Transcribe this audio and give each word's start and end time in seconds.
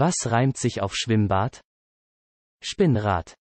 Was 0.00 0.14
reimt 0.26 0.56
sich 0.56 0.80
auf 0.80 0.94
Schwimmbad? 0.94 1.60
Spinnrad. 2.62 3.34